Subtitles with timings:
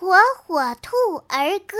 [0.00, 0.96] 火火兔
[1.28, 1.76] 儿歌。